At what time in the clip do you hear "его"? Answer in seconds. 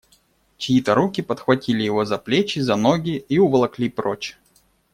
1.83-2.05